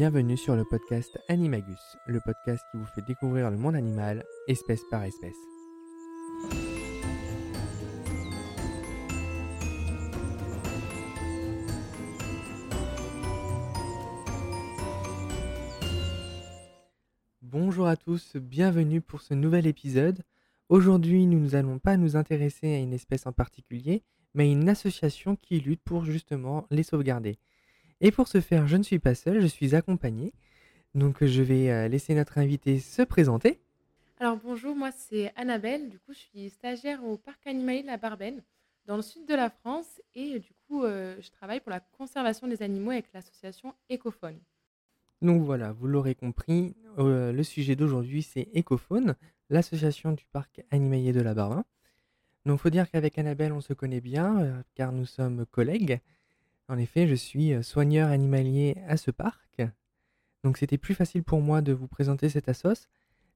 bienvenue 0.00 0.38
sur 0.38 0.56
le 0.56 0.64
podcast 0.64 1.18
Animagus, 1.28 1.98
le 2.06 2.20
podcast 2.24 2.64
qui 2.70 2.78
vous 2.78 2.86
fait 2.86 3.04
découvrir 3.06 3.50
le 3.50 3.58
monde 3.58 3.76
animal, 3.76 4.24
espèce 4.48 4.80
par 4.90 5.04
espèce. 5.04 5.36
Bonjour 17.42 17.86
à 17.86 17.98
tous, 17.98 18.36
bienvenue 18.36 19.02
pour 19.02 19.20
ce 19.20 19.34
nouvel 19.34 19.66
épisode. 19.66 20.22
Aujourd'hui, 20.70 21.26
nous 21.26 21.50
n'allons 21.50 21.78
pas 21.78 21.98
nous 21.98 22.16
intéresser 22.16 22.72
à 22.74 22.78
une 22.78 22.94
espèce 22.94 23.26
en 23.26 23.32
particulier, 23.32 24.02
mais 24.32 24.44
à 24.44 24.50
une 24.50 24.70
association 24.70 25.36
qui 25.36 25.60
lutte 25.60 25.82
pour 25.84 26.06
justement 26.06 26.66
les 26.70 26.84
sauvegarder. 26.84 27.38
Et 28.02 28.10
pour 28.10 28.28
ce 28.28 28.40
faire, 28.40 28.66
je 28.66 28.76
ne 28.76 28.82
suis 28.82 28.98
pas 28.98 29.14
seul, 29.14 29.40
je 29.40 29.46
suis 29.46 29.74
accompagné. 29.74 30.32
Donc 30.94 31.22
je 31.24 31.42
vais 31.42 31.70
euh, 31.70 31.86
laisser 31.86 32.14
notre 32.14 32.38
invité 32.38 32.78
se 32.78 33.02
présenter. 33.02 33.60
Alors 34.18 34.38
bonjour, 34.42 34.74
moi 34.74 34.90
c'est 34.90 35.32
Annabelle, 35.36 35.88
du 35.88 35.98
coup 35.98 36.12
je 36.12 36.18
suis 36.18 36.50
stagiaire 36.50 37.04
au 37.04 37.16
parc 37.16 37.46
animalier 37.46 37.82
de 37.82 37.86
la 37.86 37.96
Barbenne, 37.96 38.42
dans 38.86 38.96
le 38.96 39.02
sud 39.02 39.26
de 39.26 39.34
la 39.34 39.50
France, 39.50 40.00
et 40.14 40.38
du 40.38 40.52
coup 40.66 40.84
euh, 40.84 41.16
je 41.20 41.30
travaille 41.30 41.60
pour 41.60 41.70
la 41.70 41.80
conservation 41.80 42.46
des 42.46 42.62
animaux 42.62 42.90
avec 42.90 43.06
l'association 43.14 43.74
Ecophone. 43.90 44.38
Donc 45.22 45.42
voilà, 45.42 45.72
vous 45.72 45.86
l'aurez 45.86 46.14
compris, 46.14 46.74
euh, 46.98 47.32
le 47.32 47.42
sujet 47.42 47.76
d'aujourd'hui 47.76 48.22
c'est 48.22 48.48
Ecophone, 48.54 49.14
l'association 49.48 50.12
du 50.12 50.24
parc 50.32 50.62
animalier 50.70 51.12
de 51.12 51.20
la 51.20 51.34
Barbenne. 51.34 51.64
Donc 52.46 52.58
il 52.58 52.62
faut 52.62 52.70
dire 52.70 52.90
qu'avec 52.90 53.18
Annabelle 53.18 53.52
on 53.52 53.60
se 53.60 53.74
connaît 53.74 54.00
bien, 54.00 54.64
car 54.74 54.92
nous 54.92 55.06
sommes 55.06 55.46
collègues. 55.46 56.00
En 56.70 56.78
effet, 56.78 57.08
je 57.08 57.16
suis 57.16 57.52
euh, 57.52 57.62
soigneur 57.62 58.10
animalier 58.10 58.76
à 58.86 58.96
ce 58.96 59.10
parc. 59.10 59.60
Donc 60.44 60.56
c'était 60.56 60.78
plus 60.78 60.94
facile 60.94 61.24
pour 61.24 61.40
moi 61.40 61.62
de 61.62 61.72
vous 61.72 61.88
présenter 61.88 62.28
cette 62.28 62.48
assoce, 62.48 62.88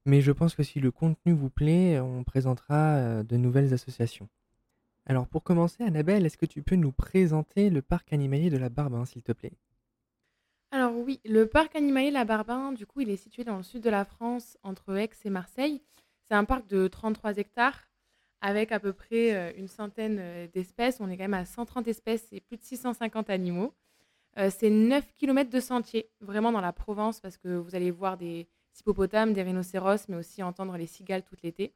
mais 0.07 0.21
je 0.21 0.31
pense 0.31 0.55
que 0.55 0.63
si 0.63 0.79
le 0.79 0.93
contenu 0.93 1.33
vous 1.33 1.51
plaît, 1.51 1.99
on 1.99 2.23
présentera 2.23 2.95
euh, 2.95 3.23
de 3.25 3.37
nouvelles 3.37 3.75
associations. 3.75 4.29
Alors 5.05 5.27
pour 5.27 5.43
commencer, 5.43 5.83
Annabelle, 5.83 6.25
est-ce 6.25 6.39
que 6.39 6.47
tu 6.47 6.62
peux 6.62 6.77
nous 6.77 6.93
présenter 6.93 7.71
le 7.71 7.83
parc 7.83 8.12
animalier 8.12 8.51
de 8.51 8.57
la 8.57 8.69
Barbin, 8.69 9.05
s'il 9.05 9.25
te 9.25 9.33
plaît? 9.33 9.53
Alors 10.71 10.97
oui, 10.97 11.21
le 11.25 11.47
parc 11.47 11.75
animalier 11.75 12.11
de 12.11 12.15
la 12.15 12.25
Barbin, 12.25 12.71
du 12.71 12.87
coup, 12.87 13.01
il 13.01 13.11
est 13.11 13.17
situé 13.17 13.43
dans 13.43 13.57
le 13.57 13.65
sud 13.65 13.83
de 13.83 13.91
la 13.91 14.05
France, 14.05 14.57
entre 14.62 14.97
Aix 14.97 15.11
et 15.25 15.31
Marseille. 15.31 15.83
C'est 16.29 16.35
un 16.35 16.45
parc 16.45 16.69
de 16.69 16.87
33 16.87 17.37
hectares 17.39 17.83
avec 18.45 18.73
à 18.73 18.78
peu 18.78 18.92
près 18.92 19.34
euh, 19.34 19.53
une 19.56 19.69
centaine 19.69 20.19
euh, 20.20 20.47
d'espèces. 20.53 20.98
On 21.00 21.09
est 21.09 21.17
quand 21.17 21.25
même 21.25 21.33
à 21.33 21.47
130 21.47 21.89
espèces 21.89 22.28
et 22.31 22.42
plus 22.42 22.59
de 22.59 22.62
650 22.62 23.31
animaux. 23.31 23.73
Euh, 24.37 24.50
c'est 24.55 24.69
9 24.69 25.03
km 25.17 25.48
de 25.48 25.61
sentier, 25.61 26.11
vraiment 26.20 26.53
dans 26.53 26.61
la 26.61 26.75
Provence, 26.75 27.20
parce 27.20 27.39
que 27.39 27.56
vous 27.56 27.75
allez 27.75 27.91
voir 27.91 28.19
des 28.19 28.47
hippopotames, 28.78 29.33
des 29.33 29.42
rhinocéros, 29.42 30.09
mais 30.09 30.17
aussi 30.17 30.42
entendre 30.42 30.77
les 30.77 30.87
cigales 30.87 31.22
tout 31.22 31.37
l'été. 31.42 31.72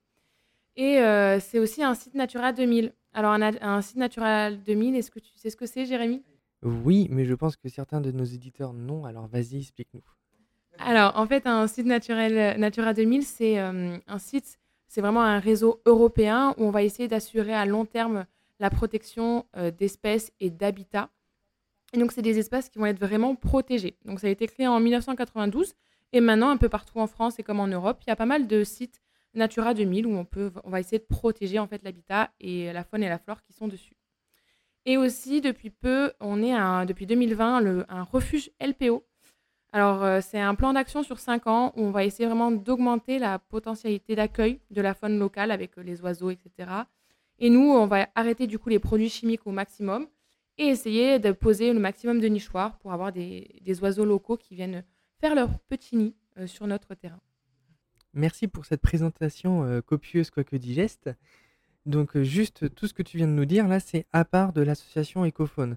Et 0.77 1.01
c'est 1.41 1.59
aussi 1.59 1.83
un 1.83 1.95
site 1.95 2.15
Natura 2.15 2.53
2000. 2.53 2.93
Alors, 3.13 3.33
un, 3.33 3.83
site 3.83 3.97
Natura 3.97 4.53
2000, 4.53 4.95
est-ce 4.95 5.11
que 5.11 5.19
tu 5.19 5.33
sais 5.35 5.51
ce 5.51 5.57
que 5.57 5.67
c'est, 5.67 5.87
Jérémy? 5.87 6.23
Oui, 6.63 7.09
mais 7.11 7.25
je 7.25 7.35
pense 7.35 7.57
que 7.57 7.69
certains 7.69 8.01
de 8.01 8.13
nos 8.13 8.25
éditeurs 8.25 8.73
non. 8.73 9.05
Alors, 9.05 9.27
vas-y, 9.27 9.59
explique-nous. 9.59 10.03
Alors, 10.79 11.17
en 11.17 11.27
fait, 11.27 11.49
un 11.49 11.67
site 11.67 11.87
naturel, 11.87 12.61
Natura 12.61 12.95
2000, 12.95 13.25
c'est 13.25 13.59
un 13.59 14.19
site 14.19 14.61
c'est 14.89 15.01
vraiment 15.01 15.23
un 15.23 15.39
réseau 15.39 15.81
européen 15.87 16.55
où 16.57 16.65
on 16.65 16.71
va 16.71 16.83
essayer 16.83 17.09
d'assurer 17.09 17.55
à 17.55 17.67
long 17.67 17.85
terme 17.85 18.27
la 18.59 18.71
protection 18.71 19.47
euh, 19.57 19.71
d'espèces 19.71 20.33
et 20.41 20.51
d'habitats. 20.51 21.11
Et 21.93 21.99
donc, 21.99 22.13
c'est 22.13 22.23
des 22.23 22.39
espaces 22.39 22.69
qui 22.69 22.79
vont 22.79 22.87
être 22.87 22.99
vraiment 22.99 23.35
protégés. 23.35 23.97
Donc, 24.05 24.21
ça 24.21 24.27
a 24.27 24.31
été 24.31 24.47
créé 24.47 24.67
en 24.67 24.81
1992 24.81 25.75
et 26.13 26.21
maintenant, 26.21 26.51
un 26.51 26.57
peu 26.57 26.69
partout 26.69 26.99
en 26.99 27.07
France 27.07 27.39
et 27.39 27.43
comme 27.43 27.61
en 27.61 27.67
Europe, 27.67 27.99
il 28.07 28.11
y 28.11 28.13
a 28.13 28.17
pas 28.17 28.27
mal 28.27 28.47
de 28.47 28.65
sites 28.65 29.01
Natura 29.35 29.75
2000 29.75 30.07
où 30.07 30.17
on, 30.17 30.25
peut, 30.25 30.51
on 30.65 30.71
va 30.71 30.81
essayer 30.81 30.99
de 30.99 31.05
protéger 31.05 31.59
en 31.59 31.67
fait 31.67 31.83
l'habitat 31.85 32.31
et 32.41 32.73
la 32.73 32.83
faune 32.83 33.03
et 33.03 33.09
la 33.09 33.19
flore 33.19 33.43
qui 33.43 33.53
sont 33.53 33.69
dessus. 33.69 33.95
Et 34.85 34.97
aussi, 34.97 35.41
depuis 35.41 35.71
peu, 35.71 36.13
on 36.19 36.43
est 36.43 36.87
depuis 36.87 37.07
2020 37.07 37.61
le, 37.61 37.85
un 37.89 38.03
refuge 38.05 38.51
LPO 38.61 39.05
alors, 39.79 40.03
euh, 40.03 40.21
c'est 40.21 40.41
un 40.41 40.57
plan 40.57 40.73
d'action 40.73 41.05
sur 41.05 41.21
cinq 41.21 41.47
ans 41.47 41.73
où 41.77 41.83
on 41.83 41.93
va 41.93 42.05
essayer 42.05 42.27
vraiment 42.27 42.51
d'augmenter 42.51 43.21
la 43.21 43.39
potentialité 43.39 44.17
d'accueil 44.17 44.59
de 44.73 44.81
la 44.81 44.93
faune 44.93 45.21
locale 45.21 45.53
avec 45.53 45.79
euh, 45.79 45.85
les 45.85 46.01
oiseaux, 46.01 46.31
etc. 46.31 46.69
Et 47.39 47.49
nous, 47.49 47.61
on 47.61 47.87
va 47.87 48.09
arrêter 48.17 48.49
du 48.49 48.59
coup 48.59 48.71
les 48.71 48.81
produits 48.81 49.09
chimiques 49.09 49.47
au 49.47 49.53
maximum 49.53 50.09
et 50.57 50.65
essayer 50.65 51.21
de 51.21 51.31
poser 51.31 51.73
le 51.73 51.79
maximum 51.79 52.19
de 52.19 52.27
nichoirs 52.27 52.77
pour 52.79 52.93
avoir 52.93 53.13
des, 53.13 53.63
oiseaux 53.81 54.05
locaux 54.05 54.37
qui 54.37 54.57
viennent 54.57 54.83
faire 55.21 55.37
leur 55.37 55.57
petit 55.69 55.95
nid 55.95 56.17
euh, 56.39 56.49
sur 56.49 56.67
notre 56.67 56.97
terrain. 56.97 57.21
Merci 58.15 58.49
pour 58.49 58.65
cette 58.65 58.81
présentation 58.81 59.81
copieuse 59.87 60.31
quoique 60.31 60.57
digeste. 60.57 61.09
Donc 61.87 62.19
juste 62.19 62.75
tout 62.75 62.89
ce 62.89 62.95
que 62.95 63.05
tu 63.05 63.17
viens 63.17 63.29
de 63.29 63.33
nous 63.33 63.45
dire 63.45 63.69
là, 63.69 63.79
c'est 63.79 64.07
à 64.13 64.25
part 64.25 64.53
de 64.53 64.61
l'association 64.61 65.25
Ecofaune. 65.25 65.77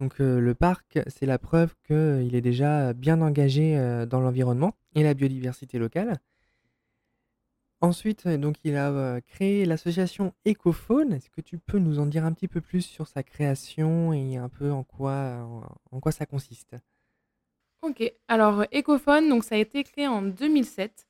Donc 0.00 0.18
euh, 0.20 0.40
le 0.40 0.54
parc, 0.54 0.98
c'est 1.08 1.26
la 1.26 1.38
preuve 1.38 1.74
qu'il 1.86 2.34
est 2.34 2.40
déjà 2.40 2.94
bien 2.94 3.20
engagé 3.20 3.76
euh, 3.76 4.06
dans 4.06 4.20
l'environnement 4.20 4.74
et 4.94 5.02
la 5.02 5.12
biodiversité 5.12 5.78
locale. 5.78 6.16
Ensuite, 7.82 8.26
donc 8.26 8.56
il 8.64 8.76
a 8.76 8.90
euh, 8.90 9.20
créé 9.20 9.66
l'association 9.66 10.32
Ecofaune. 10.46 11.12
Est-ce 11.12 11.28
que 11.28 11.42
tu 11.42 11.58
peux 11.58 11.78
nous 11.78 11.98
en 11.98 12.06
dire 12.06 12.24
un 12.24 12.32
petit 12.32 12.48
peu 12.48 12.62
plus 12.62 12.82
sur 12.82 13.08
sa 13.08 13.22
création 13.22 14.12
et 14.14 14.36
un 14.36 14.48
peu 14.48 14.70
en 14.72 14.84
quoi, 14.84 15.46
ça 16.10 16.26
consiste? 16.26 16.76
Ok, 17.82 18.02
alors 18.28 18.64
Ecofaune, 18.74 19.28
donc 19.28 19.44
ça 19.44 19.54
a 19.54 19.58
été 19.58 19.82
créé 19.84 20.06
en 20.06 20.22
2007. 20.22 21.06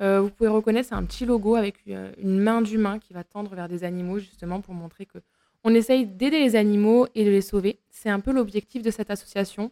vous 0.00 0.30
pouvez 0.30 0.48
reconnaître, 0.48 0.88
c'est 0.88 0.94
un 0.94 1.04
petit 1.04 1.26
logo 1.26 1.56
avec 1.56 1.84
une 1.86 2.38
main 2.38 2.62
d'humain 2.62 3.00
qui 3.00 3.12
va 3.12 3.24
tendre 3.24 3.54
vers 3.56 3.68
des 3.68 3.82
animaux 3.82 4.20
justement 4.20 4.60
pour 4.60 4.74
montrer 4.74 5.06
que 5.06 5.18
on 5.64 5.74
essaye 5.74 6.06
d'aider 6.06 6.40
les 6.40 6.56
animaux 6.56 7.06
et 7.14 7.24
de 7.24 7.30
les 7.30 7.40
sauver. 7.40 7.78
C'est 7.90 8.10
un 8.10 8.20
peu 8.20 8.32
l'objectif 8.32 8.82
de 8.82 8.90
cette 8.90 9.10
association. 9.10 9.70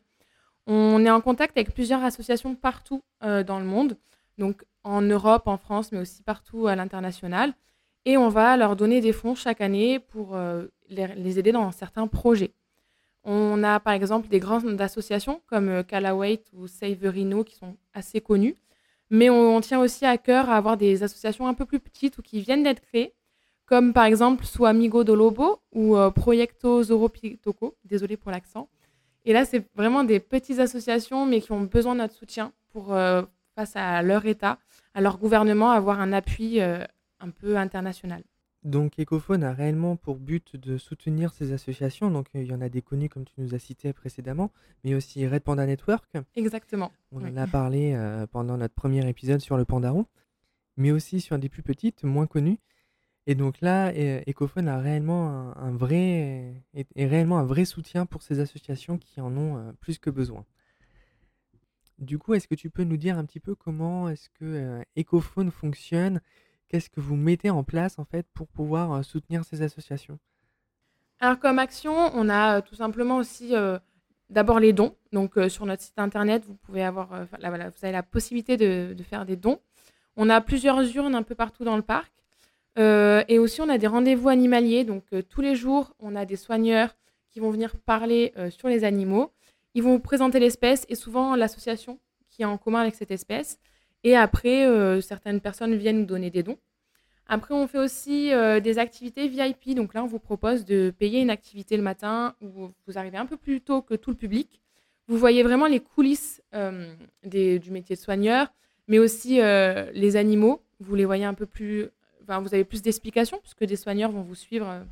On 0.67 1.05
est 1.05 1.11
en 1.11 1.21
contact 1.21 1.57
avec 1.57 1.75
plusieurs 1.75 2.05
associations 2.05 2.55
partout 2.55 3.03
euh, 3.25 3.43
dans 3.43 3.59
le 3.59 3.65
monde, 3.65 3.97
donc 4.39 4.65
en 4.85 5.03
Europe, 5.03 5.47
en 5.47 5.57
France, 5.57 5.91
mais 5.91 5.99
aussi 5.99 6.23
partout 6.23 6.67
à 6.69 6.77
l'international. 6.77 7.55
Et 8.05 8.17
on 8.17 8.29
va 8.29 8.57
leur 8.57 8.77
donner 8.77 9.01
des 9.01 9.13
fonds 9.13 9.35
chaque 9.35 9.61
année 9.61 9.99
pour 9.99 10.37
euh, 10.37 10.67
les, 10.89 11.39
aider 11.39 11.53
dans 11.53 11.71
certains 11.73 12.07
projets. 12.07 12.53
On 13.25 13.63
a 13.65 13.81
par 13.81 13.93
exemple 13.93 14.29
des 14.29 14.39
grandes 14.39 14.81
associations 14.81 15.43
comme 15.47 15.69
euh, 15.69 15.83
Calaway 15.83 16.43
ou 16.55 16.67
Save 16.67 17.05
Rhino 17.05 17.45
qui 17.45 17.57
sont 17.57 17.77
assez 17.93 18.21
connues, 18.21 18.55
mais 19.11 19.29
on, 19.29 19.57
on, 19.57 19.61
tient 19.61 19.81
aussi 19.81 20.07
à 20.07 20.17
cœur 20.17 20.49
à 20.49 20.57
avoir 20.57 20.77
des 20.77 21.03
associations 21.03 21.47
un 21.47 21.55
peu 21.55 21.67
plus 21.67 21.81
petites 21.81 22.17
ou 22.19 22.23
qui 22.23 22.41
viennent 22.41 22.63
d'être 22.63 22.81
créées 22.81 23.15
comme 23.71 23.93
par 23.93 24.05
exemple 24.05 24.45
Su 24.45 24.67
Amigo 24.67 25.05
do 25.05 25.15
Lobo 25.15 25.61
ou 25.73 25.97
euh, 25.97 26.11
Proyecto 26.11 26.83
Zoropitoco, 26.83 27.77
désolé 27.85 28.17
pour 28.17 28.33
l'accent. 28.33 28.69
Et 29.25 29.33
là, 29.33 29.45
c'est 29.45 29.65
vraiment 29.77 30.03
des 30.03 30.19
petites 30.19 30.59
associations, 30.59 31.25
mais 31.25 31.41
qui 31.41 31.53
ont 31.53 31.61
besoin 31.61 31.95
de 31.95 32.01
notre 32.01 32.15
soutien 32.15 32.53
pour, 32.73 32.93
euh, 32.93 33.23
face 33.55 33.77
à 33.77 34.03
leur 34.03 34.27
État, 34.27 34.59
à 34.95 35.01
leur 35.01 35.19
gouvernement, 35.19 35.71
avoir 35.71 36.01
un 36.01 36.13
appui 36.13 36.61
euh, 36.61 36.85
un 37.21 37.31
peu 37.31 37.57
international. 37.57 38.25
Donc 38.65 38.99
Ecophone 38.99 39.45
a 39.45 39.53
réellement 39.53 39.95
pour 39.95 40.17
but 40.17 40.57
de 40.57 40.77
soutenir 40.77 41.33
ces 41.33 41.53
associations. 41.53 42.11
Donc 42.11 42.27
il 42.35 42.47
y 42.47 42.53
en 42.53 42.61
a 42.61 42.69
des 42.69 42.83
connues 42.83 43.09
comme 43.09 43.25
tu 43.25 43.35
nous 43.39 43.55
as 43.55 43.61
cité 43.61 43.93
précédemment, 43.93 44.51
mais 44.83 44.95
aussi 44.97 45.27
Red 45.29 45.45
Panda 45.45 45.65
Network. 45.65 46.11
Exactement. 46.35 46.91
On 47.13 47.25
en 47.25 47.37
a 47.37 47.47
parlé 47.47 47.97
pendant 48.33 48.59
notre 48.59 48.75
premier 48.75 49.09
épisode 49.09 49.41
sur 49.41 49.57
le 49.57 49.65
Pandaro, 49.65 50.07
mais 50.77 50.91
aussi 50.91 51.21
sur 51.21 51.39
des 51.39 51.49
plus 51.49 51.63
petites, 51.63 52.03
moins 52.05 52.27
connues. 52.27 52.59
Et 53.31 53.37
donc 53.37 53.61
là, 53.61 53.93
Ecophone 54.27 54.67
a 54.67 54.81
réellement 54.81 55.57
un, 55.57 55.71
vrai, 55.71 56.53
est, 56.75 57.07
réellement 57.07 57.39
un 57.39 57.45
vrai 57.45 57.65
soutien 57.65 58.05
pour 58.05 58.23
ces 58.23 58.41
associations 58.41 58.99
qui 58.99 59.21
en 59.21 59.37
ont 59.37 59.57
euh, 59.57 59.73
plus 59.79 60.01
que 60.01 60.11
besoin. 60.11 60.45
Du 62.01 62.19
coup, 62.19 62.35
est-ce 62.35 62.49
que 62.49 62.57
tu 62.57 62.71
peux 62.71 62.83
nous 62.83 62.97
dire 62.97 63.17
un 63.17 63.25
petit 63.25 63.39
peu 63.39 63.55
comment 63.55 64.09
est-ce 64.09 64.31
que 64.31 64.45
euh, 64.45 64.83
Ecophone 64.97 65.53
fonctionne? 65.53 66.21
Qu'est-ce 66.67 66.91
que 66.91 67.01
vous 67.01 67.15
mettez 67.15 67.51
en 67.51 67.63
place 67.63 68.01
en 68.01 68.05
fait 68.05 68.27
pour 68.35 68.49
pouvoir 68.49 68.93
euh, 68.95 69.03
soutenir 69.03 69.45
ces 69.45 69.63
associations? 69.63 70.19
Alors 71.21 71.39
comme 71.39 71.61
action, 71.61 71.95
on 72.13 72.29
a 72.29 72.63
tout 72.63 72.75
simplement 72.75 73.19
aussi 73.19 73.53
d'abord 74.29 74.59
les 74.59 74.73
dons. 74.73 74.97
Donc 75.13 75.39
sur 75.49 75.67
notre 75.67 75.83
site 75.83 76.01
internet, 76.01 76.45
vous 76.47 76.57
pouvez 76.57 76.83
avoir, 76.83 77.13
avez 77.41 77.93
la 77.93 78.03
possibilité 78.03 78.57
de 78.57 79.03
faire 79.05 79.25
des 79.25 79.37
dons. 79.37 79.61
On 80.17 80.29
a 80.29 80.41
plusieurs 80.41 80.81
urnes 80.97 81.15
un 81.15 81.23
peu 81.23 81.37
partout 81.37 81.63
dans 81.63 81.77
le 81.77 81.83
parc. 81.83 82.11
Euh, 82.79 83.25
et 83.29 83.39
aussi, 83.39 83.61
on 83.61 83.69
a 83.69 83.79
des 83.79 83.87
rendez-vous 83.87 84.29
animaliers. 84.29 84.85
Donc, 84.85 85.05
euh, 85.13 85.23
tous 85.23 85.41
les 85.41 85.57
jours, 85.57 85.95
on 85.99 86.15
a 86.17 86.25
des 86.25 86.37
soigneurs 86.37 86.97
qui 87.31 87.41
vont 87.41 87.51
venir 87.51 87.77
parler 87.77 88.33
euh, 88.37 88.51
sur 88.51 88.69
les 88.69 88.85
animaux. 88.85 89.31
Ils 89.75 89.83
vont 89.83 89.93
vous 89.93 90.01
présenter 90.01 90.41
l'espèce 90.41 90.85
et 90.89 90.95
souvent 90.95 91.37
l'association 91.37 91.99
qui 92.29 92.43
est 92.43 92.47
en 92.47 92.59
commun 92.59 92.81
avec 92.81 92.95
cette 92.95 93.11
espèce. 93.11 93.59
Et 94.03 94.17
après, 94.17 94.67
certaines 95.03 95.41
personnes 95.41 95.75
viennent 95.75 95.99
nous 95.99 96.07
donner 96.07 96.31
des 96.31 96.43
dons. 96.43 96.57
Après, 97.29 97.55
on 97.55 97.69
fait 97.69 97.79
aussi 97.79 98.31
des 98.63 98.79
activités 98.79 99.29
VIP. 99.29 99.75
Donc 99.77 99.93
là, 99.93 100.03
on 100.03 100.07
vous 100.07 100.19
propose 100.19 100.65
de 100.65 100.91
payer 100.99 101.21
une 101.21 101.29
activité 101.29 101.77
le 101.77 101.83
matin 101.83 102.35
où 102.41 102.71
vous 102.87 102.99
arrivez 102.99 103.19
un 103.19 103.27
peu 103.27 103.37
plus 103.37 103.61
tôt 103.61 103.83
que 103.83 103.95
tout 103.95 104.11
le 104.11 104.17
public. 104.17 104.61
vous 105.07 105.19
voyez 105.19 105.43
vraiment 105.43 105.67
les 105.67 105.81
coulisses 105.81 106.41
du 107.23 107.71
métier 107.71 107.95
de 107.95 108.01
soigneur, 108.01 108.53
mais 108.89 108.99
aussi 108.99 109.37
les 109.37 110.17
animaux. 110.17 110.63
Vous 110.81 110.95
les 110.95 111.05
voyez 111.05 111.25
un 111.25 111.35
peu 111.35 111.47
plus. 111.47 111.91
Vous 112.39 112.55
avez 112.55 112.65
plus 112.65 112.83
d'explications, 112.83 113.39
puisque 113.39 113.65
des 113.65 113.77
soigneurs 113.77 114.13
vont 114.13 114.23
vous 114.23 114.37
suivre 114.37 114.85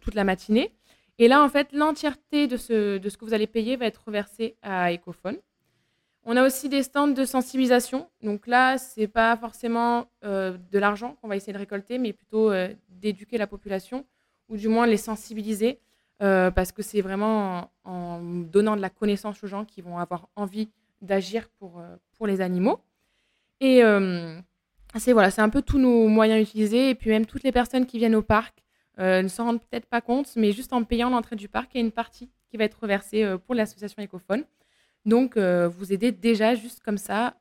toute 0.00 0.14
la 0.14 0.24
matinée. 0.24 0.72
Et 1.18 1.28
là, 1.28 1.44
en 1.44 1.48
fait, 1.48 1.72
l'entièreté 1.72 2.46
de 2.46 2.56
ce, 2.56 2.98
de 2.98 3.08
ce 3.08 3.16
que 3.18 3.24
vous 3.24 3.34
allez 3.34 3.46
payer 3.46 3.76
va 3.76 3.86
être 3.86 4.02
reversée 4.06 4.56
à 4.62 4.90
Ecophone. 4.90 5.36
On 6.24 6.36
a 6.36 6.46
aussi 6.46 6.68
des 6.68 6.82
stands 6.82 7.08
de 7.08 7.24
sensibilisation. 7.24 8.08
Donc 8.22 8.46
là, 8.46 8.78
ce 8.78 9.00
n'est 9.00 9.08
pas 9.08 9.36
forcément 9.36 10.06
euh, 10.24 10.56
de 10.70 10.78
l'argent 10.78 11.16
qu'on 11.20 11.28
va 11.28 11.36
essayer 11.36 11.52
de 11.52 11.58
récolter, 11.58 11.98
mais 11.98 12.12
plutôt 12.12 12.50
euh, 12.50 12.72
d'éduquer 12.88 13.38
la 13.38 13.46
population, 13.46 14.04
ou 14.48 14.56
du 14.56 14.68
moins 14.68 14.86
les 14.86 14.98
sensibiliser, 14.98 15.78
euh, 16.22 16.50
parce 16.50 16.72
que 16.72 16.82
c'est 16.82 17.00
vraiment 17.00 17.70
en, 17.84 18.20
donnant 18.22 18.76
de 18.76 18.80
la 18.80 18.90
connaissance 18.90 19.42
aux 19.42 19.46
gens 19.46 19.64
qui 19.64 19.80
vont 19.80 19.98
avoir 19.98 20.28
envie 20.36 20.68
d'agir 21.00 21.48
pour, 21.58 21.82
pour 22.16 22.26
les 22.26 22.42
animaux. 22.42 22.80
Et 23.60 23.82
c'est 24.98 25.12
voilà, 25.12 25.30
un 25.38 25.48
peu 25.48 25.62
tous 25.62 25.78
nos 25.78 26.08
moyens 26.08 26.42
utilisés, 26.48 26.90
et 26.90 26.94
puis 26.94 27.10
même 27.10 27.26
toutes 27.26 27.44
les 27.44 27.52
personnes 27.52 27.86
qui 27.86 27.98
viennent 27.98 28.16
au 28.16 28.22
parc 28.22 28.60
euh, 28.98 29.22
ne 29.22 29.28
s'en 29.28 29.44
rendent 29.44 29.62
peut-être 29.62 29.86
pas 29.86 30.00
compte, 30.00 30.30
mais 30.36 30.52
juste 30.52 30.72
en 30.72 30.84
payant 30.84 31.10
l'entrée 31.10 31.36
du 31.36 31.48
parc, 31.48 31.74
il 31.74 31.78
y 31.78 31.80
a 31.80 31.84
une 31.84 31.92
partie 31.92 32.30
qui 32.50 32.56
va 32.56 32.64
être 32.64 32.80
reversée 32.80 33.22
euh, 33.22 33.38
pour 33.38 33.54
l'association 33.54 34.02
Ecophone. 34.02 34.44
Donc, 35.06 35.36
euh, 35.36 35.68
vous 35.68 35.92
aidez 35.92 36.12
déjà 36.12 36.54
juste 36.54 36.80
comme 36.80 36.98
ça 36.98 37.36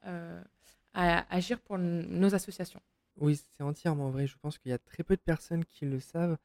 à 0.94 1.36
agir 1.36 1.60
pour 1.60 1.78
nos 1.78 2.34
associations. 2.34 2.80
Oui, 3.18 3.36
c'est 3.36 3.64
entièrement 3.64 4.10
vrai. 4.10 4.28
Je 4.28 4.38
pense 4.42 4.58
qu'il 4.58 4.72
y 4.72 4.74
a 4.74 4.78
très 4.78 5.04
peu 5.04 5.16
de 5.16 5.22
personnes 5.22 5.66
qui 5.66 5.86
le 5.86 6.00
savent. 6.00 6.38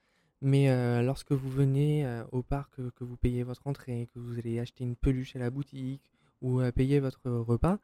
Mais 0.42 0.68
lorsque 1.02 1.32
vous 1.32 1.48
venez 1.48 2.06
au 2.32 2.42
parc, 2.42 2.76
que 2.76 3.04
vous 3.04 3.16
payez 3.16 3.42
votre 3.44 3.66
entrée, 3.66 4.08
que 4.12 4.18
vous 4.18 4.38
allez 4.38 4.58
acheter 4.58 4.84
une 4.84 4.96
peluche 4.96 5.34
à 5.36 5.38
la 5.38 5.50
boutique 5.50 6.02
ou 6.42 6.60
payer 6.72 7.00
votre 7.00 7.30
repas, 7.30 7.78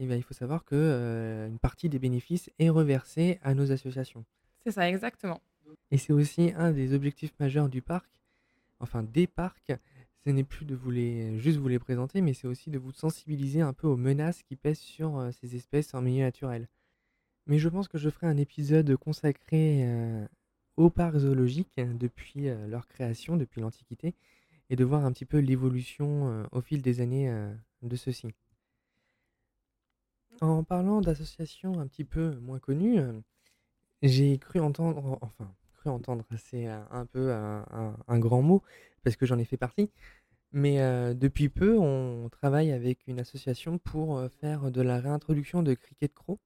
eh 0.00 0.06
bien, 0.06 0.16
il 0.16 0.22
faut 0.22 0.34
savoir 0.34 0.64
qu'une 0.64 1.58
partie 1.60 1.90
des 1.90 1.98
bénéfices 1.98 2.50
est 2.58 2.70
reversée 2.70 3.38
à 3.42 3.54
nos 3.54 3.70
associations. 3.70 4.24
C'est 4.64 4.72
ça, 4.72 4.88
exactement. 4.88 5.42
Et 5.90 5.98
c'est 5.98 6.12
aussi 6.12 6.52
un 6.56 6.72
des 6.72 6.94
objectifs 6.94 7.32
majeurs 7.38 7.68
du 7.68 7.82
parc, 7.82 8.08
enfin 8.80 9.02
des 9.02 9.26
parcs, 9.26 9.72
ce 10.24 10.30
n'est 10.30 10.44
plus 10.44 10.64
de 10.64 10.74
vous 10.74 10.90
les, 10.90 11.38
juste 11.38 11.58
vous 11.58 11.68
les 11.68 11.78
présenter, 11.78 12.22
mais 12.22 12.32
c'est 12.32 12.46
aussi 12.46 12.70
de 12.70 12.78
vous 12.78 12.92
sensibiliser 12.92 13.60
un 13.60 13.74
peu 13.74 13.86
aux 13.86 13.96
menaces 13.96 14.42
qui 14.42 14.56
pèsent 14.56 14.80
sur 14.80 15.18
euh, 15.18 15.30
ces 15.32 15.54
espèces 15.54 15.94
en 15.94 16.02
milieu 16.02 16.24
naturel. 16.24 16.68
Mais 17.46 17.58
je 17.58 17.68
pense 17.68 17.88
que 17.88 17.98
je 17.98 18.08
ferai 18.10 18.26
un 18.26 18.36
épisode 18.36 18.96
consacré 18.96 19.82
euh, 19.84 20.26
aux 20.76 20.90
parcs 20.90 21.18
zoologiques 21.18 21.78
depuis 21.78 22.48
euh, 22.48 22.66
leur 22.68 22.86
création, 22.86 23.36
depuis 23.36 23.60
l'Antiquité, 23.60 24.14
et 24.70 24.76
de 24.76 24.84
voir 24.84 25.04
un 25.04 25.12
petit 25.12 25.24
peu 25.24 25.38
l'évolution 25.38 26.46
au 26.52 26.60
fil 26.60 26.80
des 26.80 27.00
années 27.00 27.28
de 27.82 27.96
ceux-ci. 27.96 28.28
En 30.40 30.64
parlant 30.64 31.00
d'associations 31.00 31.78
un 31.80 31.86
petit 31.86 32.04
peu 32.04 32.36
moins 32.40 32.58
connues, 32.58 32.98
j'ai 34.02 34.38
cru 34.38 34.58
entendre, 34.60 35.18
enfin 35.22 35.90
entendre, 35.90 36.24
c'est 36.36 36.66
un 36.66 37.06
peu 37.06 37.32
un, 37.32 38.18
grand 38.18 38.42
mot, 38.42 38.62
parce 39.02 39.16
que 39.16 39.26
j'en 39.26 39.38
ai 39.38 39.44
fait 39.44 39.56
partie. 39.56 39.90
Mais 40.52 40.78
depuis 41.14 41.48
peu, 41.48 41.78
on 41.78 42.28
travaille 42.30 42.72
avec 42.72 43.06
une 43.06 43.20
association 43.20 43.78
pour 43.78 44.22
faire 44.40 44.70
de 44.70 44.80
la 44.82 44.98
réintroduction 44.98 45.62
de 45.62 45.74
cricket 45.74 46.12
croc. 46.14 46.38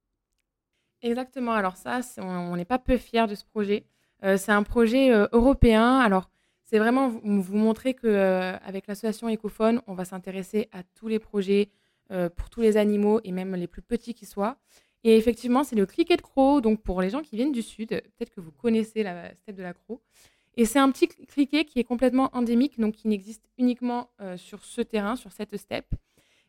Exactement. 1.01 1.53
Alors 1.53 1.77
ça, 1.77 2.01
on 2.17 2.55
n'est 2.55 2.65
pas 2.65 2.79
peu 2.79 2.97
fiers 2.97 3.27
de 3.27 3.35
ce 3.35 3.45
projet. 3.45 3.85
c'est 4.21 4.51
un 4.51 4.63
projet 4.63 5.09
européen. 5.31 5.99
Alors, 5.99 6.29
c'est 6.65 6.79
vraiment 6.79 7.09
vous, 7.09 7.55
montrer 7.55 7.93
qu'avec 7.93 8.87
l'association 8.87 9.29
Ecophone, 9.29 9.81
on 9.87 9.93
va 9.93 10.03
s'intéresser 10.03 10.67
à 10.71 10.83
tous 10.83 11.07
les 11.07 11.19
projets 11.19 11.69
pour 12.09 12.49
tous 12.49 12.61
les 12.61 12.77
animaux 12.77 13.19
et 13.23 13.31
même 13.31 13.55
les 13.55 13.67
plus 13.67 13.81
petits 13.81 14.13
qui 14.13 14.25
soient. 14.25 14.57
Et 15.03 15.17
effectivement, 15.17 15.63
c'est 15.63 15.75
le 15.75 15.85
criquet 15.85 16.17
de 16.17 16.21
croc. 16.23 16.61
Donc, 16.61 16.81
pour 16.81 16.99
les 16.99 17.11
gens 17.11 17.21
qui 17.21 17.35
viennent 17.35 17.51
du 17.51 17.61
sud, 17.61 17.89
peut-être 17.89 18.31
que 18.31 18.41
vous 18.41 18.51
connaissez 18.51 19.03
la 19.03 19.33
steppe 19.35 19.55
de 19.55 19.61
la 19.63 19.73
croc. 19.73 20.01
Et 20.57 20.65
c'est 20.65 20.79
un 20.79 20.89
petit 20.89 21.07
criquet 21.07 21.65
qui 21.65 21.79
est 21.79 21.83
complètement 21.83 22.29
endémique, 22.33 22.79
donc 22.79 22.95
qui 22.95 23.07
n'existe 23.07 23.43
uniquement 23.57 24.09
euh, 24.21 24.37
sur 24.37 24.63
ce 24.63 24.81
terrain, 24.81 25.15
sur 25.15 25.31
cette 25.31 25.55
steppe. 25.57 25.93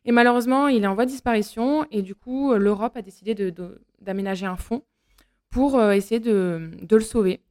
Et 0.05 0.11
malheureusement, 0.11 0.69
il 0.69 0.83
est 0.83 0.87
en 0.87 0.95
voie 0.95 1.05
de 1.05 1.11
disparition. 1.11 1.85
Et 1.91 2.01
du 2.01 2.15
coup, 2.15 2.51
euh, 2.51 2.57
l'Europe 2.57 2.95
a 2.95 3.01
décidé 3.01 3.35
d'aménager 3.99 4.45
un 4.45 4.55
fonds 4.55 4.83
pour 5.49 5.77
euh, 5.77 5.91
essayer 5.91 6.19
de, 6.19 6.71
le 6.89 6.99
sauver. 6.99 7.41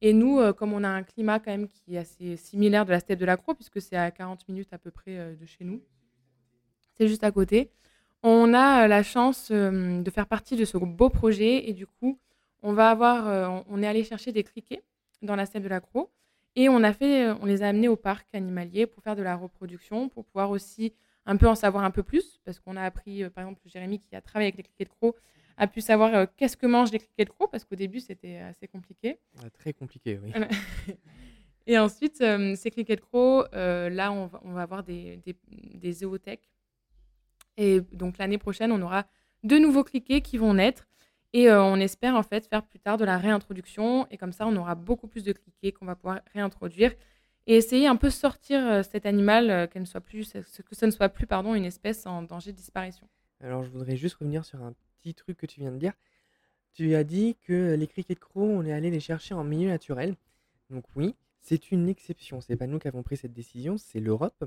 Et 0.00 0.12
nous, 0.12 0.40
comme 0.54 0.72
on 0.72 0.84
a 0.84 0.88
un 0.88 1.02
climat 1.02 1.38
quand 1.38 1.50
même 1.50 1.68
qui 1.68 1.94
est 1.94 1.98
assez 1.98 2.36
similaire 2.36 2.84
de 2.84 2.90
la 2.90 3.00
steppe 3.00 3.18
de 3.18 3.24
la 3.24 3.36
Croix, 3.38 3.54
puisque 3.54 3.80
c'est 3.80 3.96
à 3.96 4.10
40 4.10 4.46
minutes 4.48 4.72
à 4.72 4.78
peu 4.78 4.90
près 4.90 5.34
de 5.34 5.46
chez 5.46 5.64
nous, 5.64 5.80
c'est 6.96 7.08
juste 7.08 7.24
à 7.24 7.30
côté, 7.30 7.70
on 8.22 8.54
a 8.54 8.88
la 8.88 9.02
chance 9.02 9.52
de 9.52 10.10
faire 10.10 10.26
partie 10.26 10.56
de 10.56 10.64
ce 10.64 10.76
beau 10.78 11.08
projet 11.08 11.68
et 11.68 11.72
du 11.72 11.86
coup, 11.86 12.18
on 12.62 12.72
va 12.72 12.90
avoir, 12.90 13.64
on 13.68 13.82
est 13.82 13.86
allé 13.86 14.02
chercher 14.02 14.32
des 14.32 14.42
criquets 14.42 14.82
dans 15.22 15.36
la 15.36 15.46
steppe 15.46 15.62
de 15.62 15.68
la 15.68 15.80
Croix 15.80 16.10
et 16.56 16.68
on 16.68 16.82
a 16.82 16.92
fait, 16.92 17.30
on 17.40 17.44
les 17.44 17.62
a 17.62 17.68
amenés 17.68 17.88
au 17.88 17.96
parc 17.96 18.26
animalier 18.34 18.86
pour 18.86 19.02
faire 19.02 19.14
de 19.14 19.22
la 19.22 19.36
reproduction, 19.36 20.08
pour 20.08 20.24
pouvoir 20.24 20.50
aussi 20.50 20.94
un 21.26 21.36
peu 21.36 21.46
en 21.46 21.54
savoir 21.54 21.84
un 21.84 21.90
peu 21.90 22.02
plus, 22.02 22.40
parce 22.44 22.58
qu'on 22.58 22.76
a 22.76 22.82
appris, 22.82 23.28
par 23.30 23.44
exemple, 23.44 23.60
Jérémy 23.66 24.00
qui 24.00 24.16
a 24.16 24.20
travaillé 24.20 24.48
avec 24.48 24.56
les 24.56 24.62
criquets 24.62 24.84
de 24.84 24.90
croc 24.90 25.16
a 25.58 25.66
pu 25.66 25.80
savoir 25.80 26.26
qu'est-ce 26.36 26.56
que 26.56 26.66
mangent 26.66 26.92
les 26.92 26.98
criquets 26.98 27.24
de 27.24 27.30
croc, 27.30 27.50
parce 27.50 27.64
qu'au 27.64 27.76
début 27.76 28.00
c'était 28.00 28.38
assez 28.38 28.68
compliqué. 28.68 29.18
très 29.54 29.72
compliqué, 29.72 30.18
oui. 30.22 30.32
et 31.66 31.78
ensuite, 31.78 32.16
ces 32.16 32.70
criquets 32.70 32.96
de 32.96 33.00
croc, 33.00 33.46
là 33.52 34.12
on 34.12 34.26
va, 34.26 34.62
avoir 34.62 34.82
des, 34.82 35.18
des, 35.18 35.36
des 35.74 35.92
zoothèques 35.92 36.48
et 37.56 37.80
donc 37.92 38.18
l'année 38.18 38.38
prochaine, 38.38 38.72
on 38.72 38.82
aura 38.82 39.06
de 39.44 39.56
nouveaux 39.56 39.84
cliquets 39.84 40.20
qui 40.20 40.38
vont 40.38 40.54
naître. 40.54 40.86
Et 41.32 41.50
euh, 41.50 41.62
on 41.62 41.76
espère 41.76 42.14
en 42.14 42.22
fait 42.22 42.46
faire 42.46 42.62
plus 42.62 42.78
tard 42.78 42.96
de 42.96 43.04
la 43.04 43.18
réintroduction. 43.18 44.06
Et 44.10 44.16
comme 44.16 44.32
ça, 44.32 44.46
on 44.46 44.56
aura 44.56 44.74
beaucoup 44.74 45.08
plus 45.08 45.24
de 45.24 45.32
cliquets 45.32 45.72
qu'on 45.72 45.86
va 45.86 45.94
pouvoir 45.94 46.20
réintroduire. 46.34 46.92
Et 47.46 47.56
essayer 47.56 47.86
un 47.86 47.96
peu 47.96 48.10
sortir 48.10 48.66
euh, 48.66 48.82
cet 48.82 49.06
animal, 49.06 49.50
euh, 49.50 49.66
qu'elle 49.66 49.82
ne 49.82 49.86
soit 49.86 50.00
plus, 50.00 50.32
que 50.32 50.74
ce 50.74 50.86
ne 50.86 50.90
soit 50.90 51.08
plus 51.08 51.26
pardon, 51.26 51.54
une 51.54 51.64
espèce 51.64 52.06
en 52.06 52.22
danger 52.22 52.52
de 52.52 52.56
disparition. 52.56 53.08
Alors 53.40 53.62
je 53.62 53.70
voudrais 53.70 53.96
juste 53.96 54.16
revenir 54.16 54.44
sur 54.44 54.62
un 54.62 54.74
petit 54.98 55.14
truc 55.14 55.36
que 55.36 55.46
tu 55.46 55.60
viens 55.60 55.72
de 55.72 55.78
dire. 55.78 55.92
Tu 56.72 56.94
as 56.94 57.04
dit 57.04 57.36
que 57.42 57.74
les 57.74 57.86
criquets 57.86 58.14
de 58.14 58.18
croc, 58.20 58.48
on 58.48 58.64
est 58.64 58.72
allé 58.72 58.90
les 58.90 59.00
chercher 59.00 59.34
en 59.34 59.44
milieu 59.44 59.68
naturel. 59.68 60.16
Donc 60.70 60.84
oui, 60.96 61.14
c'est 61.40 61.70
une 61.70 61.88
exception. 61.88 62.40
C'est 62.40 62.56
pas 62.56 62.66
nous 62.66 62.78
qui 62.78 62.88
avons 62.88 63.02
pris 63.02 63.16
cette 63.16 63.32
décision, 63.32 63.76
c'est 63.76 64.00
l'Europe 64.00 64.44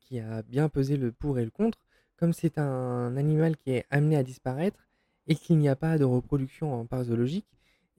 qui 0.00 0.18
a 0.20 0.42
bien 0.42 0.68
pesé 0.68 0.96
le 0.96 1.12
pour 1.12 1.38
et 1.38 1.44
le 1.44 1.50
contre 1.50 1.78
comme 2.18 2.32
c'est 2.32 2.58
un 2.58 3.16
animal 3.16 3.56
qui 3.56 3.70
est 3.70 3.86
amené 3.90 4.16
à 4.16 4.22
disparaître 4.22 4.88
et 5.26 5.34
qu'il 5.34 5.58
n'y 5.58 5.68
a 5.68 5.76
pas 5.76 5.98
de 5.98 6.04
reproduction 6.04 6.74
en 6.74 6.84
parc 6.84 7.04
zoologique, 7.04 7.46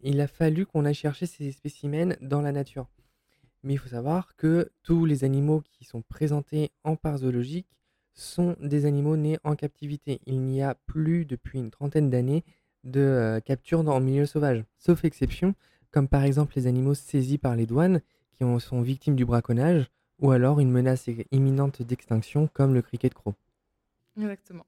il 0.03 0.19
a 0.21 0.27
fallu 0.27 0.65
qu'on 0.65 0.85
aille 0.85 0.93
chercher 0.93 1.25
ces 1.25 1.51
spécimens 1.51 2.15
dans 2.21 2.41
la 2.41 2.51
nature. 2.51 2.87
Mais 3.63 3.73
il 3.73 3.77
faut 3.77 3.89
savoir 3.89 4.35
que 4.35 4.71
tous 4.83 5.05
les 5.05 5.23
animaux 5.23 5.61
qui 5.71 5.85
sont 5.85 6.01
présentés 6.01 6.71
en 6.83 6.95
parc 6.95 7.19
zoologique 7.19 7.67
sont 8.13 8.55
des 8.61 8.85
animaux 8.85 9.17
nés 9.17 9.37
en 9.43 9.55
captivité. 9.55 10.21
Il 10.25 10.41
n'y 10.41 10.61
a 10.61 10.75
plus 10.75 11.25
depuis 11.25 11.59
une 11.59 11.71
trentaine 11.71 12.09
d'années 12.09 12.43
de 12.83 13.01
euh, 13.01 13.39
capture 13.39 13.83
le 13.83 13.99
milieu 13.99 14.25
sauvage, 14.25 14.63
sauf 14.77 15.03
exception, 15.03 15.53
comme 15.91 16.07
par 16.07 16.23
exemple 16.23 16.53
les 16.55 16.67
animaux 16.67 16.93
saisis 16.93 17.37
par 17.37 17.55
les 17.55 17.65
douanes 17.65 18.01
qui 18.33 18.43
sont 18.59 18.81
victimes 18.81 19.15
du 19.15 19.25
braconnage, 19.25 19.89
ou 20.19 20.31
alors 20.31 20.59
une 20.59 20.71
menace 20.71 21.09
imminente 21.31 21.81
d'extinction 21.81 22.49
comme 22.53 22.73
le 22.73 22.81
criquet 22.81 23.09
de 23.09 23.13
croc. 23.13 23.35
Exactement. 24.19 24.65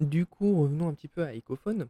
Du 0.00 0.26
coup, 0.26 0.60
revenons 0.62 0.88
un 0.88 0.94
petit 0.94 1.08
peu 1.08 1.22
à 1.22 1.34
Ecophone. 1.34 1.88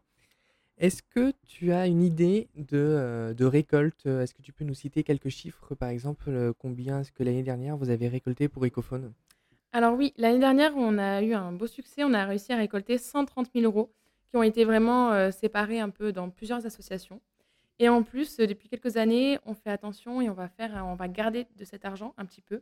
Est-ce 0.77 1.01
que 1.01 1.31
tu 1.47 1.71
as 1.71 1.87
une 1.87 2.03
idée 2.03 2.49
de, 2.55 2.77
euh, 2.77 3.33
de 3.33 3.45
récolte? 3.45 4.05
Est-ce 4.05 4.33
que 4.33 4.41
tu 4.41 4.51
peux 4.51 4.65
nous 4.65 4.73
citer 4.73 5.03
quelques 5.03 5.29
chiffres, 5.29 5.73
par 5.73 5.87
exemple, 5.89 6.25
euh, 6.27 6.51
combien 6.57 6.99
est-ce 6.99 7.13
que 7.13 7.23
l'année 7.23 7.43
dernière 7.43 7.77
vous 7.77 7.89
avez 7.89 8.09
récolté 8.09 8.49
pour 8.49 8.65
Ecophone 8.65 9.13
Alors 9.71 9.95
oui, 9.95 10.13
l'année 10.17 10.39
dernière, 10.39 10.75
on 10.75 10.97
a 10.97 11.21
eu 11.21 11.33
un 11.33 11.53
beau 11.53 11.67
succès. 11.67 12.03
On 12.03 12.13
a 12.13 12.25
réussi 12.25 12.51
à 12.51 12.57
récolter 12.57 12.97
130 12.97 13.51
000 13.55 13.65
euros 13.65 13.93
qui 14.29 14.35
ont 14.35 14.43
été 14.43 14.65
vraiment 14.65 15.13
euh, 15.13 15.31
séparés 15.31 15.79
un 15.79 15.89
peu 15.89 16.11
dans 16.11 16.29
plusieurs 16.29 16.65
associations. 16.65 17.21
Et 17.79 17.87
en 17.87 18.03
plus, 18.03 18.37
depuis 18.37 18.67
quelques 18.67 18.97
années, 18.97 19.39
on 19.45 19.53
fait 19.53 19.69
attention 19.69 20.21
et 20.21 20.29
on 20.29 20.33
va 20.33 20.49
faire, 20.49 20.83
on 20.85 20.95
va 20.95 21.07
garder 21.07 21.47
de 21.57 21.65
cet 21.65 21.85
argent 21.85 22.13
un 22.17 22.25
petit 22.25 22.41
peu. 22.41 22.61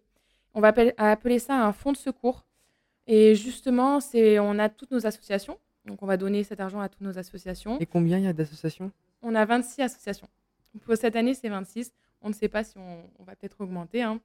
On 0.54 0.62
va 0.62 0.74
appeler 0.98 1.40
ça 1.40 1.66
un 1.66 1.74
fonds 1.74 1.92
de 1.92 1.98
secours. 1.98 2.46
Et 3.08 3.36
justement, 3.36 4.00
c'est, 4.00 4.40
on 4.40 4.60
a 4.60 4.70
toutes 4.70 4.92
nos 4.92 5.06
associations. 5.06 5.60
Donc, 5.86 6.02
on 6.02 6.06
va 6.06 6.18
donner 6.18 6.44
cet 6.44 6.62
argent 6.62 6.80
à 6.80 6.90
toutes 6.90 7.02
nos 7.02 7.18
associations. 7.18 7.78
Et 7.80 7.86
combien 7.86 8.18
il 8.18 8.24
y 8.24 8.28
a 8.28 8.34
d'associations? 8.34 8.92
On 9.22 9.36
a 9.36 9.44
26 9.46 9.82
associations. 9.82 10.28
Pour 10.82 10.96
cette 10.96 11.16
année, 11.16 11.34
c'est 11.34 11.50
26. 11.50 11.94
On 12.22 12.30
ne 12.30 12.34
sait 12.34 12.48
pas 12.48 12.64
si 12.64 12.78
on, 12.78 13.24
va 13.24 13.36
peut-être 13.36 13.60
augmenter. 13.62 14.02
Hein. 14.02 14.20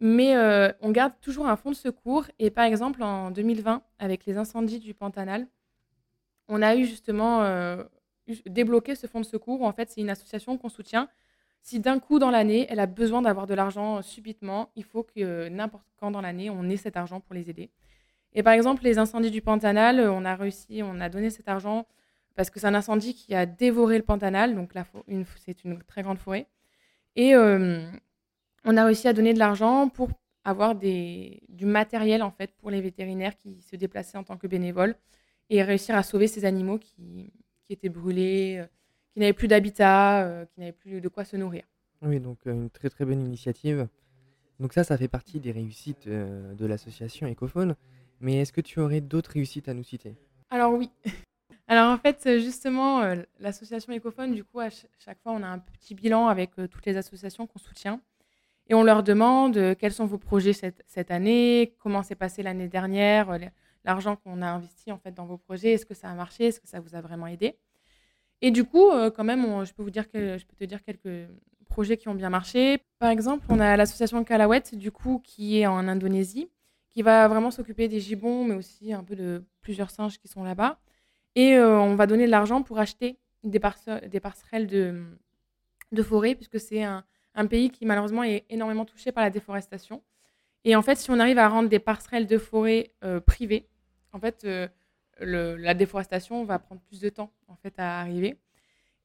Mais 0.00 0.36
euh, 0.36 0.70
on 0.80 0.90
garde 0.90 1.14
toujours 1.20 1.48
un 1.48 1.56
fonds 1.56 1.70
de 1.70 1.76
secours. 1.76 2.26
Et 2.38 2.50
par 2.50 2.64
exemple, 2.64 3.02
en 3.02 3.30
2020, 3.30 3.82
avec 3.98 4.26
les 4.26 4.36
incendies 4.36 4.78
du 4.78 4.94
Pantanal, 4.94 5.46
on 6.48 6.60
a 6.60 6.76
eu 6.76 6.84
justement 6.84 7.42
euh, 7.42 7.82
débloqué 8.46 8.94
ce 8.94 9.06
fonds 9.06 9.20
de 9.20 9.26
secours. 9.26 9.62
en 9.62 9.72
fait, 9.72 9.90
c'est 9.90 10.00
une 10.00 10.10
association 10.10 10.58
qu'on 10.58 10.68
soutient. 10.68 11.08
Si 11.62 11.80
d'un 11.80 11.98
coup 11.98 12.18
dans 12.18 12.30
l'année, 12.30 12.66
elle 12.70 12.80
a 12.80 12.86
besoin 12.86 13.22
d'avoir 13.22 13.46
de 13.46 13.54
l'argent 13.54 14.00
subitement, 14.00 14.70
il 14.76 14.84
faut 14.84 15.02
que 15.02 15.48
n'importe 15.48 15.86
quand 15.96 16.10
dans 16.10 16.20
l'année, 16.20 16.48
on 16.50 16.68
ait 16.70 16.76
cet 16.76 16.96
argent 16.96 17.20
pour 17.20 17.34
les 17.34 17.50
aider. 17.50 17.70
Et 18.34 18.42
par 18.42 18.52
exemple, 18.52 18.84
les 18.84 18.98
incendies 18.98 19.30
du 19.30 19.40
Pantanal, 19.40 20.00
on 20.00 20.24
a 20.24 20.34
réussi, 20.34 20.82
on 20.82 21.00
a 21.00 21.08
donné 21.08 21.30
cet 21.30 21.48
argent 21.48 21.86
parce 22.38 22.50
que 22.50 22.60
c'est 22.60 22.68
un 22.68 22.74
incendie 22.74 23.14
qui 23.14 23.34
a 23.34 23.46
dévoré 23.46 23.96
le 23.96 24.04
Pantanal, 24.04 24.54
donc 24.54 24.72
c'est 25.38 25.64
une 25.64 25.82
très 25.82 26.02
grande 26.02 26.18
forêt. 26.18 26.46
Et 27.16 27.34
on 27.36 28.76
a 28.76 28.84
réussi 28.84 29.08
à 29.08 29.12
donner 29.12 29.34
de 29.34 29.40
l'argent 29.40 29.88
pour 29.88 30.10
avoir 30.44 30.76
du 30.76 31.40
matériel 31.62 32.22
en 32.22 32.30
fait 32.30 32.52
pour 32.58 32.70
les 32.70 32.80
vétérinaires 32.80 33.36
qui 33.36 33.60
se 33.62 33.74
déplaçaient 33.74 34.18
en 34.18 34.22
tant 34.22 34.36
que 34.36 34.46
bénévoles 34.46 34.94
et 35.50 35.64
réussir 35.64 35.96
à 35.96 36.04
sauver 36.04 36.28
ces 36.28 36.44
animaux 36.44 36.78
qui, 36.78 37.32
étaient 37.70 37.88
brûlés, 37.88 38.64
qui 39.12 39.18
n'avaient 39.18 39.32
plus 39.32 39.48
d'habitat, 39.48 40.46
qui 40.54 40.60
n'avaient 40.60 40.72
plus 40.72 41.00
de 41.00 41.08
quoi 41.08 41.24
se 41.24 41.36
nourrir. 41.36 41.64
Oui, 42.02 42.20
donc 42.20 42.38
une 42.46 42.70
très 42.70 42.88
très 42.88 43.04
bonne 43.04 43.20
initiative. 43.20 43.88
Donc 44.60 44.74
ça, 44.74 44.84
ça 44.84 44.96
fait 44.96 45.08
partie 45.08 45.40
des 45.40 45.50
réussites 45.50 46.08
de 46.08 46.66
l'association 46.66 47.26
Ecophone. 47.26 47.74
Mais 48.20 48.40
est-ce 48.40 48.52
que 48.52 48.60
tu 48.60 48.80
aurais 48.80 49.00
d'autres 49.00 49.32
réussites 49.32 49.68
à 49.68 49.74
nous 49.74 49.84
citer? 49.84 50.16
Alors 50.50 50.72
oui. 50.72 50.90
Alors 51.68 51.92
en 51.92 51.98
fait, 51.98 52.38
justement, 52.38 53.02
l'association 53.40 53.92
Ecophone, 53.92 54.34
du 54.34 54.42
coup, 54.42 54.58
à 54.58 54.70
chaque 54.70 55.20
fois, 55.22 55.32
on 55.32 55.42
a 55.42 55.46
un 55.46 55.58
petit 55.58 55.94
bilan 55.94 56.28
avec 56.28 56.52
toutes 56.70 56.86
les 56.86 56.96
associations 56.96 57.46
qu'on 57.46 57.58
soutient. 57.58 58.00
Et 58.68 58.74
on 58.74 58.82
leur 58.82 59.02
demande 59.02 59.76
quels 59.78 59.92
sont 59.92 60.06
vos 60.06 60.16
projets 60.16 60.54
cette, 60.54 61.10
année, 61.10 61.74
comment 61.78 62.02
s'est 62.02 62.14
passé 62.14 62.42
l'année 62.42 62.68
dernière, 62.68 63.38
l'argent 63.84 64.16
qu'on 64.16 64.40
a 64.40 64.46
investi 64.46 64.92
en 64.92 64.98
fait 64.98 65.12
dans 65.12 65.26
vos 65.26 65.36
projets, 65.36 65.72
est-ce 65.72 65.86
que 65.86 65.94
ça 65.94 66.08
a 66.10 66.14
marché, 66.14 66.46
est-ce 66.46 66.60
que 66.60 66.68
ça 66.68 66.80
vous 66.80 66.94
a 66.94 67.02
vraiment 67.02 67.26
aidé? 67.26 67.56
Et 68.40 68.50
du 68.50 68.64
coup, 68.64 68.90
quand 69.14 69.24
même, 69.24 69.64
je 69.64 69.72
peux 69.74 69.82
vous 69.82 69.90
dire 69.90 70.04
je 70.12 70.44
peux 70.44 70.56
te 70.56 70.64
dire 70.64 70.82
quelques 70.82 71.28
projets 71.68 71.96
qui 71.96 72.08
ont 72.08 72.14
bien 72.14 72.30
marché. 72.30 72.82
Par 72.98 73.10
exemple, 73.10 73.46
on 73.48 73.60
a 73.60 73.76
l'association 73.76 74.24
Kalawet, 74.24 74.62
du 74.72 74.90
coup, 74.90 75.20
qui 75.22 75.60
est 75.60 75.66
en 75.66 75.86
Indonésie, 75.86 76.50
qui 76.98 77.02
va 77.02 77.28
vraiment 77.28 77.52
s'occuper 77.52 77.86
des 77.86 78.00
gibbons, 78.00 78.42
mais 78.42 78.56
aussi 78.56 78.92
un 78.92 79.04
peu 79.04 79.14
de 79.14 79.44
plusieurs 79.60 79.88
singes 79.88 80.18
qui 80.18 80.26
sont 80.26 80.42
là-bas. 80.42 80.80
Et 81.36 81.54
euh, 81.54 81.78
on 81.78 81.94
va 81.94 82.08
donner 82.08 82.26
de 82.26 82.30
l'argent 82.32 82.64
pour 82.64 82.80
acheter 82.80 83.20
des, 83.44 83.60
des 83.60 84.66
de, 85.92 86.02
forêt, 86.02 86.34
puisque 86.34 86.58
c'est 86.58 86.82
un, 86.82 87.04
pays 87.48 87.70
qui 87.70 87.86
malheureusement 87.86 88.24
est 88.24 88.46
énormément 88.50 88.84
touché 88.84 89.12
par 89.12 89.22
la 89.22 89.30
déforestation. 89.30 90.02
Et 90.64 90.74
en 90.74 90.82
fait, 90.82 90.96
si 90.96 91.12
on 91.12 91.20
arrive 91.20 91.38
à 91.38 91.48
rendre 91.48 91.68
des 91.68 91.78
passerelles 91.78 92.26
de 92.26 92.36
forêt 92.36 92.90
euh, 93.04 93.20
privées, 93.20 93.68
en 94.12 94.18
fait, 94.18 94.42
euh, 94.44 94.66
la 95.20 95.74
déforestation 95.74 96.42
va 96.42 96.58
prendre 96.58 96.80
plus 96.80 96.98
de 96.98 97.10
temps 97.10 97.30
en 97.46 97.54
fait 97.54 97.74
à 97.78 98.00
arriver. 98.00 98.40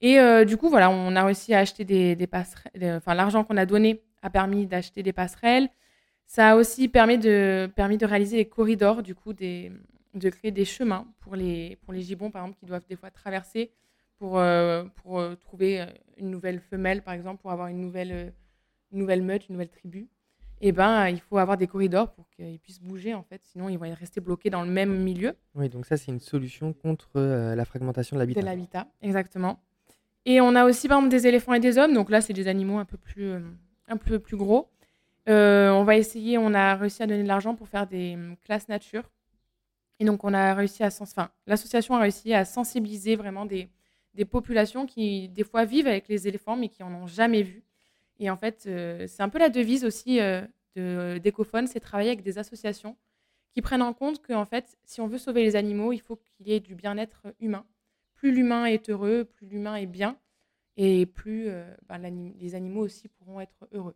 Et 0.01 0.17
du 0.45 0.57
coup, 0.57 0.69
voilà, 0.69 0.89
on 0.89 1.15
a 1.15 1.23
réussi 1.23 1.53
à 1.53 1.59
acheter 1.59 1.85
des, 1.85 2.15
des 2.15 2.27
passerelles. 2.27 2.95
Enfin, 2.97 3.13
l'argent 3.13 3.43
qu'on 3.43 3.55
a 3.55 3.67
donné 3.67 4.01
a 4.23 4.31
permis 4.31 4.65
d'acheter 4.65 5.03
des 5.03 5.13
passerelles. 5.13 5.69
Ça 6.25 6.51
a 6.51 6.55
aussi 6.55 6.87
permis 6.87 7.17
de, 7.17 7.69
permis 7.75 7.97
de 7.97 8.05
réaliser 8.05 8.37
des 8.37 8.45
corridors, 8.45 9.03
du 9.03 9.13
coup, 9.13 9.33
des, 9.33 9.71
de 10.13 10.29
créer 10.29 10.51
des 10.51 10.65
chemins 10.65 11.07
pour 11.21 11.35
les, 11.35 11.77
pour 11.83 11.93
les 11.93 12.01
gibbons, 12.01 12.31
par 12.31 12.43
exemple, 12.43 12.59
qui 12.59 12.65
doivent 12.65 12.85
des 12.87 12.95
fois 12.95 13.11
traverser 13.11 13.71
pour, 14.17 14.37
euh, 14.37 14.83
pour 15.01 15.19
euh, 15.19 15.35
trouver 15.35 15.81
euh, 15.81 15.85
une 16.17 16.29
nouvelle 16.29 16.59
femelle, 16.59 17.01
par 17.01 17.13
exemple, 17.13 17.41
pour 17.41 17.51
avoir 17.51 17.67
une 17.67 17.81
nouvelle, 17.81 18.33
nouvelle 18.91 19.21
meute, 19.21 19.47
une 19.49 19.53
nouvelle 19.53 19.69
tribu. 19.69 20.07
Et 20.61 20.69
eh 20.69 20.71
ben, 20.71 21.09
il 21.09 21.19
faut 21.19 21.37
avoir 21.39 21.57
des 21.57 21.67
corridors 21.67 22.13
pour 22.13 22.29
qu'ils 22.29 22.57
puissent 22.57 22.81
bouger, 22.81 23.13
en 23.13 23.23
fait, 23.23 23.41
sinon 23.43 23.67
ils 23.67 23.77
vont 23.77 23.93
rester 23.93 24.21
bloqués 24.21 24.49
dans 24.49 24.63
le 24.63 24.69
même 24.69 24.97
milieu. 25.03 25.35
Oui, 25.55 25.67
donc 25.67 25.85
ça, 25.85 25.97
c'est 25.97 26.09
une 26.09 26.21
solution 26.21 26.71
contre 26.71 27.19
la 27.19 27.65
fragmentation 27.65 28.15
de 28.15 28.21
l'habitat. 28.21 28.39
De 28.39 28.45
l'habitat, 28.45 28.87
exactement. 29.01 29.59
Et 30.25 30.39
on 30.39 30.55
a 30.55 30.63
aussi, 30.63 30.87
par 30.87 30.99
exemple, 30.99 31.11
des 31.11 31.27
éléphants 31.27 31.53
et 31.53 31.59
des 31.59 31.77
hommes. 31.77 31.93
Donc 31.93 32.09
là, 32.09 32.21
c'est 32.21 32.31
des 32.31 32.47
animaux 32.47 32.77
un 32.77 32.85
peu 32.85 32.95
plus, 32.95 33.33
un 33.89 33.97
peu 33.97 34.19
plus 34.19 34.37
gros. 34.37 34.69
Euh, 35.29 35.69
on 35.71 35.83
va 35.83 35.95
essayer, 35.95 36.37
on 36.37 36.53
a 36.53 36.75
réussi 36.75 37.01
à 37.01 37.07
donner 37.07 37.23
de 37.23 37.27
l'argent 37.27 37.55
pour 37.55 37.67
faire 37.67 37.87
des 37.87 38.15
hum, 38.15 38.35
classes 38.43 38.67
nature. 38.67 39.09
Et 39.99 40.05
donc, 40.05 40.23
on 40.23 40.33
a 40.33 40.53
réussi 40.53 40.83
à, 40.83 40.89
enfin, 40.99 41.29
l'association 41.47 41.95
a 41.95 41.99
réussi 41.99 42.33
à 42.33 42.45
sensibiliser 42.45 43.15
vraiment 43.15 43.45
des, 43.45 43.69
populations 44.29 44.85
qui, 44.85 45.29
des 45.29 45.43
fois, 45.43 45.65
vivent 45.65 45.87
avec 45.87 46.07
les 46.07 46.27
éléphants, 46.27 46.55
mais 46.57 46.69
qui 46.69 46.83
en 46.83 46.93
ont 46.93 47.07
jamais 47.07 47.41
vu. 47.41 47.63
Et 48.19 48.29
en 48.29 48.37
fait, 48.37 48.65
euh, 48.67 49.07
c'est 49.07 49.23
un 49.23 49.29
peu 49.29 49.39
la 49.39 49.49
devise 49.49 49.85
aussi 49.85 50.19
euh, 50.19 51.19
d'Ecophone, 51.19 51.67
c'est 51.67 51.79
travailler 51.79 52.09
avec 52.09 52.21
des 52.23 52.37
associations 52.37 52.95
qui 53.53 53.61
prennent 53.61 53.81
en 53.81 53.93
compte 53.93 54.21
que, 54.21 54.33
en 54.33 54.45
fait, 54.45 54.77
si 54.83 55.01
on 55.01 55.07
veut 55.07 55.17
sauver 55.17 55.43
les 55.43 55.55
animaux, 55.55 55.93
il 55.93 55.99
faut 56.01 56.15
qu'il 56.15 56.47
y 56.47 56.53
ait 56.53 56.59
du 56.59 56.75
bien-être 56.75 57.27
humain. 57.39 57.65
Plus 58.15 58.31
l'humain 58.31 58.65
est 58.65 58.89
heureux, 58.89 59.25
plus 59.25 59.47
l'humain 59.47 59.75
est 59.75 59.85
bien, 59.85 60.17
et 60.77 61.05
plus 61.05 61.49
ben, 61.87 62.33
les 62.39 62.55
animaux 62.55 62.81
aussi 62.81 63.07
pourront 63.09 63.41
être 63.41 63.67
heureux. 63.71 63.95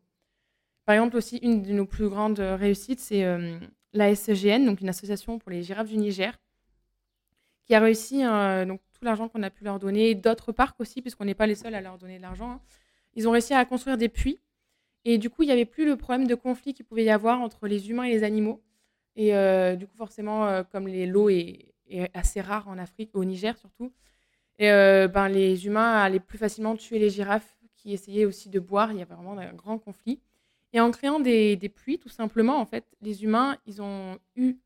Par 0.88 0.96
exemple, 0.96 1.17
aussi, 1.17 1.36
une 1.39 1.63
de 1.63 1.74
nos 1.74 1.86
plus 1.86 2.08
grandes 2.08 2.39
réussites, 2.39 3.01
c'est 3.01 3.25
euh, 3.25 3.60
la 3.91 4.15
SGN, 4.15 4.65
donc 4.65 4.79
une 4.79 4.88
association 4.88 5.38
pour 5.38 5.51
les 5.51 5.62
girafes 5.62 5.89
du 5.89 5.98
Niger, 5.98 6.39
qui 7.65 7.75
a 7.75 7.82
réussi 7.82 8.24
euh, 8.24 8.63
donc, 8.63 8.79
tout 8.94 9.03
l'argent 9.03 9.27
qu'on 9.27 9.44
a 9.44 9.50
pu 9.50 9.65
leur 9.65 9.79
donner, 9.79 10.15
d'autres 10.15 10.53
parcs 10.53 10.79
aussi, 10.79 11.01
puisqu'on 11.01 11.25
n'est 11.25 11.34
pas 11.34 11.46
les 11.46 11.56
seuls 11.56 11.75
à 11.75 11.82
leur 11.82 11.98
donner 11.98 12.15
de 12.15 12.22
l'argent. 12.22 12.51
Hein. 12.51 12.62
Ils 13.15 13.27
ont 13.27 13.32
réussi 13.32 13.53
à 13.53 13.65
construire 13.65 13.98
des 13.98 14.08
puits. 14.08 14.39
Et 15.03 15.17
du 15.17 15.29
coup, 15.29 15.44
il 15.44 15.48
n'y 15.48 15.51
avait 15.51 15.65
plus 15.65 15.86
le 15.86 15.98
problème 15.98 16.25
de 16.25 16.36
conflit 16.36 16.74
qu'il 16.74 16.86
pouvait 16.86 17.03
y 17.03 17.10
avoir 17.10 17.41
entre 17.41 17.67
les 17.67 17.89
humains 17.89 18.03
et 18.03 18.12
les 18.12 18.24
animaux. 18.24 18.63
Et 19.17 19.36
euh, 19.36 19.75
du 19.75 19.88
coup, 19.88 19.98
forcément, 19.98 20.63
comme 20.72 20.88
l'eau 20.88 21.27
est, 21.27 21.65
assez 22.13 22.39
rare 22.39 22.70
en 22.70 22.77
Afrique, 22.77 23.10
au 23.13 23.25
Niger 23.25 23.58
surtout, 23.58 23.91
ben, 24.58 25.27
les 25.27 25.65
humains 25.65 25.98
allaient 25.98 26.22
plus 26.22 26.38
facilement 26.38 26.77
tuer 26.77 26.98
les 26.98 27.10
girafes 27.10 27.58
qui 27.75 27.91
essayaient 27.91 28.25
aussi 28.25 28.48
de 28.50 28.62
boire. 28.62 28.94
Il 28.94 29.00
y 29.00 29.01
avait 29.01 29.15
vraiment 29.15 29.38
un 29.38 29.53
grand 29.53 29.79
conflit. 29.79 30.22
Et 30.74 30.80
en 30.80 30.92
créant 30.92 31.20
des, 31.20 31.56
des, 31.56 31.70
puits, 31.70 31.98
tout 31.98 32.10
simplement, 32.10 32.60
en 32.60 32.66
fait, 32.66 32.86
les 33.02 33.24
humains, 33.24 33.58
ils 33.66 33.82
ont 33.82 34.20
eu 34.36 34.58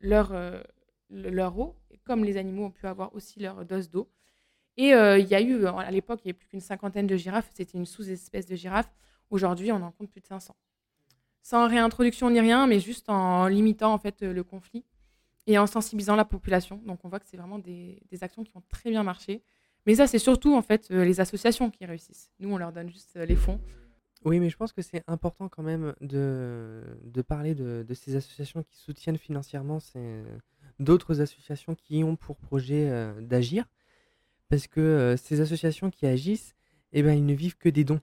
leur, 0.00 0.32
euh, 0.32 0.60
leur 1.10 1.58
eau, 1.58 1.76
comme 2.04 2.24
les 2.24 2.36
animaux 2.36 2.64
ont 2.66 2.70
pu 2.70 2.86
avoir 2.86 3.14
aussi 3.14 3.40
leur 3.40 3.64
dose 3.64 3.90
d'eau. 3.90 4.08
Et 4.76 4.94
euh, 4.94 5.18
il 5.18 5.28
y 5.28 5.34
a 5.34 5.40
eu, 5.40 5.66
à 5.66 5.90
l'époque, 5.90 6.20
il 6.24 6.28
n'y 6.28 6.30
avait 6.30 6.38
plus 6.38 6.48
qu'une 6.48 6.60
cinquantaine 6.60 7.06
de 7.06 7.16
girafes, 7.16 7.50
c'était 7.54 7.78
une 7.78 7.86
sous-espèce 7.86 8.46
de 8.46 8.56
girafe. 8.56 8.92
Aujourd'hui, 9.30 9.70
on 9.72 9.80
en 9.82 9.92
compte 9.92 10.10
plus 10.10 10.20
de 10.20 10.26
500. 10.26 10.54
Sans 11.42 11.68
réintroduction 11.68 12.30
ni 12.30 12.40
rien, 12.40 12.66
mais 12.66 12.80
juste 12.80 13.08
en 13.08 13.46
limitant 13.46 13.92
en 13.92 13.98
fait 13.98 14.22
le 14.22 14.42
conflit 14.42 14.84
et 15.46 15.58
en 15.58 15.66
sensibilisant 15.66 16.16
la 16.16 16.24
population. 16.24 16.80
Donc 16.86 17.04
on 17.04 17.08
voit 17.08 17.20
que 17.20 17.26
c'est 17.28 17.36
vraiment 17.36 17.58
des, 17.58 18.02
des, 18.10 18.24
actions 18.24 18.44
qui 18.44 18.56
ont 18.56 18.62
très 18.68 18.90
bien 18.90 19.02
marché. 19.02 19.42
Mais 19.86 19.94
ça, 19.94 20.06
c'est 20.06 20.18
surtout 20.18 20.54
en 20.54 20.62
fait 20.62 20.88
euh, 20.90 21.04
les 21.04 21.20
associations 21.20 21.70
qui 21.70 21.84
réussissent. 21.84 22.30
Nous, 22.40 22.50
on 22.50 22.56
leur 22.56 22.72
donne 22.72 22.88
juste 22.88 23.16
les 23.16 23.36
fonds 23.36 23.60
oui, 24.24 24.40
mais 24.40 24.48
je 24.48 24.56
pense 24.56 24.72
que 24.72 24.80
c'est 24.80 25.02
important 25.06 25.48
quand 25.48 25.62
même 25.62 25.94
de, 26.00 26.82
parler 27.26 27.54
de, 27.54 27.84
de 27.86 27.94
ces 27.94 28.16
associations 28.16 28.62
qui 28.62 28.76
soutiennent 28.76 29.18
financièrement 29.18 29.80
d'autres 30.78 31.20
associations 31.20 31.74
qui 31.74 32.02
ont 32.04 32.16
pour 32.16 32.36
projet 32.36 32.88
euh, 32.90 33.20
d'agir. 33.20 33.66
Parce 34.48 34.66
que 34.66 34.80
euh, 34.80 35.16
ces 35.16 35.40
associations 35.40 35.90
qui 35.90 36.06
agissent, 36.06 36.54
eh 36.92 37.02
ben, 37.02 37.12
ils 37.12 37.26
ne 37.26 37.34
vivent 37.34 37.56
que 37.56 37.68
des 37.68 37.84
dons. 37.84 38.00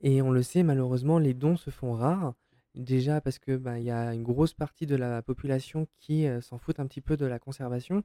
Et 0.00 0.22
on 0.22 0.30
le 0.30 0.42
sait, 0.42 0.62
malheureusement, 0.62 1.18
les 1.18 1.34
dons 1.34 1.56
se 1.56 1.70
font 1.70 1.94
rares. 1.94 2.34
Déjà 2.74 3.20
parce 3.20 3.38
que 3.38 3.56
ben, 3.56 3.78
y 3.78 3.90
a 3.90 4.14
une 4.14 4.22
grosse 4.22 4.52
partie 4.52 4.86
de 4.86 4.96
la 4.96 5.22
population 5.22 5.88
qui 5.98 6.26
euh, 6.26 6.40
s'en 6.40 6.58
fout 6.58 6.78
un 6.78 6.86
petit 6.86 7.00
peu 7.00 7.16
de 7.16 7.26
la 7.26 7.38
conservation. 7.38 8.04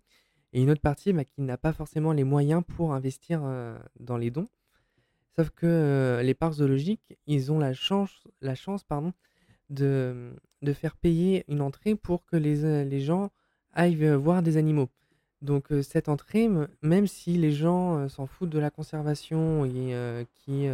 Et 0.53 0.61
une 0.63 0.71
autre 0.71 0.81
partie 0.81 1.13
ben, 1.13 1.25
qui 1.25 1.41
n'a 1.41 1.57
pas 1.57 1.73
forcément 1.73 2.11
les 2.11 2.23
moyens 2.23 2.63
pour 2.75 2.93
investir 2.93 3.41
dans 3.99 4.17
les 4.17 4.31
dons. 4.31 4.47
Sauf 5.35 5.49
que 5.51 6.19
les 6.23 6.33
parcs 6.33 6.55
zoologiques, 6.55 7.17
ils 7.25 7.51
ont 7.51 7.59
la 7.59 7.73
chance, 7.73 8.27
la 8.41 8.55
chance 8.55 8.83
pardon, 8.83 9.13
de, 9.69 10.33
de 10.61 10.73
faire 10.73 10.95
payer 10.95 11.45
une 11.47 11.61
entrée 11.61 11.95
pour 11.95 12.25
que 12.25 12.35
les, 12.35 12.85
les 12.85 12.99
gens 12.99 13.31
aillent 13.73 14.13
voir 14.15 14.43
des 14.43 14.57
animaux. 14.57 14.89
Donc 15.41 15.67
cette 15.81 16.09
entrée, 16.09 16.49
même 16.81 17.07
si 17.07 17.37
les 17.37 17.51
gens 17.51 18.07
s'en 18.09 18.27
foutent 18.27 18.49
de 18.49 18.59
la 18.59 18.69
conservation 18.69 19.65
et 19.65 20.27
qui, 20.35 20.67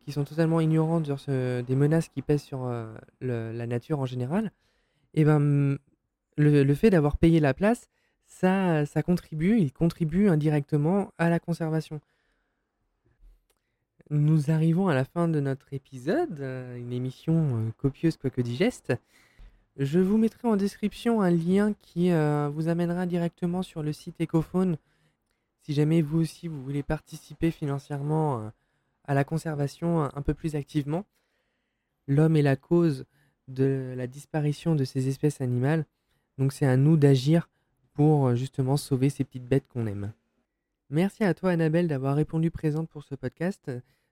qui 0.00 0.12
sont 0.12 0.24
totalement 0.24 0.60
ignorants 0.60 1.02
ce, 1.16 1.62
des 1.62 1.76
menaces 1.76 2.08
qui 2.08 2.22
pèsent 2.22 2.42
sur 2.42 2.68
la 3.20 3.66
nature 3.66 4.00
en 4.00 4.06
général, 4.06 4.52
et 5.14 5.22
eh 5.22 5.24
ben, 5.24 5.78
le, 6.36 6.62
le 6.62 6.74
fait 6.74 6.90
d'avoir 6.90 7.16
payé 7.16 7.40
la 7.40 7.54
place, 7.54 7.88
ça, 8.26 8.84
ça 8.84 9.02
contribue, 9.02 9.58
il 9.58 9.72
contribue 9.72 10.28
indirectement 10.28 11.10
à 11.16 11.30
la 11.30 11.38
conservation. 11.38 12.00
Nous 14.10 14.52
arrivons 14.52 14.86
à 14.86 14.94
la 14.94 15.04
fin 15.04 15.26
de 15.26 15.40
notre 15.40 15.72
épisode, 15.72 16.40
euh, 16.40 16.76
une 16.76 16.92
émission 16.92 17.34
euh, 17.34 17.70
copieuse 17.76 18.16
quoique 18.16 18.40
digeste. 18.40 18.94
Je 19.78 19.98
vous 19.98 20.16
mettrai 20.16 20.46
en 20.46 20.54
description 20.54 21.22
un 21.22 21.30
lien 21.32 21.72
qui 21.72 22.12
euh, 22.12 22.48
vous 22.48 22.68
amènera 22.68 23.06
directement 23.06 23.64
sur 23.64 23.82
le 23.82 23.92
site 23.92 24.20
Ecophone 24.20 24.76
si 25.62 25.74
jamais 25.74 26.02
vous 26.02 26.20
aussi 26.20 26.46
vous 26.46 26.62
voulez 26.62 26.84
participer 26.84 27.50
financièrement 27.50 28.52
à 29.02 29.14
la 29.14 29.24
conservation 29.24 30.04
un 30.04 30.22
peu 30.22 30.32
plus 30.32 30.54
activement. 30.54 31.04
L'homme 32.06 32.36
est 32.36 32.42
la 32.42 32.54
cause 32.54 33.06
de 33.48 33.92
la 33.96 34.06
disparition 34.06 34.76
de 34.76 34.84
ces 34.84 35.08
espèces 35.08 35.40
animales, 35.40 35.84
donc 36.38 36.52
c'est 36.52 36.66
à 36.66 36.76
nous 36.76 36.96
d'agir 36.96 37.48
pour 37.94 38.36
justement 38.36 38.76
sauver 38.76 39.10
ces 39.10 39.24
petites 39.24 39.48
bêtes 39.48 39.66
qu'on 39.66 39.88
aime. 39.88 40.12
Merci 40.90 41.24
à 41.24 41.34
toi 41.34 41.50
Annabelle 41.50 41.88
d'avoir 41.88 42.14
répondu 42.14 42.50
présente 42.50 42.88
pour 42.88 43.02
ce 43.02 43.14
podcast. 43.14 43.70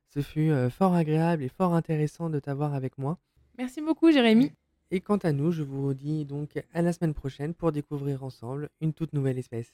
Ce 0.08 0.20
fut 0.20 0.50
euh, 0.50 0.70
fort 0.70 0.94
agréable 0.94 1.44
et 1.44 1.48
fort 1.48 1.74
intéressant 1.74 2.30
de 2.30 2.40
t'avoir 2.40 2.74
avec 2.74 2.98
moi. 2.98 3.18
Merci 3.58 3.80
beaucoup 3.80 4.10
Jérémy. 4.10 4.52
Et 4.90 5.00
quant 5.00 5.16
à 5.18 5.32
nous, 5.32 5.52
je 5.52 5.62
vous 5.62 5.94
dis 5.94 6.24
donc 6.24 6.62
à 6.72 6.82
la 6.82 6.92
semaine 6.92 7.14
prochaine 7.14 7.54
pour 7.54 7.72
découvrir 7.72 8.24
ensemble 8.24 8.68
une 8.80 8.92
toute 8.92 9.12
nouvelle 9.12 9.38
espèce. 9.38 9.72